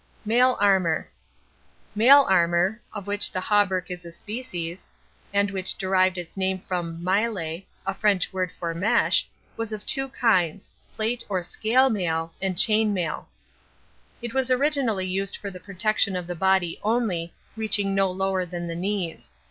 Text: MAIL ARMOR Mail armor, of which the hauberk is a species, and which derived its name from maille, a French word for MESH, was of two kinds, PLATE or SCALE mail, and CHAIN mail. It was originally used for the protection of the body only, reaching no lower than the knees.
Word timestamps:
MAIL 0.25 0.57
ARMOR 0.59 1.11
Mail 1.93 2.25
armor, 2.27 2.81
of 2.91 3.05
which 3.05 3.31
the 3.31 3.39
hauberk 3.39 3.91
is 3.91 4.03
a 4.03 4.11
species, 4.11 4.87
and 5.31 5.51
which 5.51 5.77
derived 5.77 6.17
its 6.17 6.35
name 6.35 6.57
from 6.67 7.03
maille, 7.03 7.37
a 7.85 7.93
French 7.93 8.33
word 8.33 8.51
for 8.51 8.73
MESH, 8.73 9.29
was 9.57 9.71
of 9.71 9.85
two 9.85 10.09
kinds, 10.09 10.71
PLATE 10.95 11.23
or 11.29 11.43
SCALE 11.43 11.91
mail, 11.91 12.33
and 12.41 12.57
CHAIN 12.57 12.95
mail. 12.95 13.29
It 14.23 14.33
was 14.33 14.49
originally 14.49 15.05
used 15.05 15.37
for 15.37 15.51
the 15.51 15.59
protection 15.59 16.15
of 16.15 16.25
the 16.25 16.33
body 16.33 16.79
only, 16.81 17.31
reaching 17.55 17.93
no 17.93 18.09
lower 18.09 18.43
than 18.43 18.65
the 18.65 18.75
knees. 18.75 19.29